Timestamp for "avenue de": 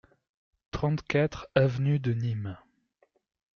1.53-2.13